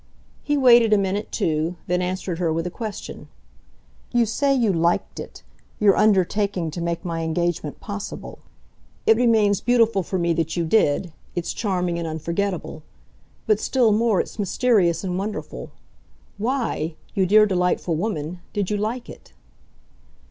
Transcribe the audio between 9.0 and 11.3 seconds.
It remains beautiful for me that you did;